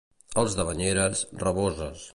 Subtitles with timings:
[0.43, 2.09] Els de Banyeres, raboses.